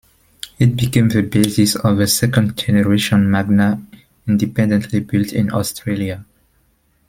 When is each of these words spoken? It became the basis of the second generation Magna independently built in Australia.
It 0.57 0.75
became 0.75 1.09
the 1.09 1.21
basis 1.21 1.75
of 1.75 1.97
the 1.97 2.07
second 2.07 2.57
generation 2.57 3.29
Magna 3.29 3.85
independently 4.27 4.99
built 5.01 5.31
in 5.31 5.51
Australia. 5.53 6.25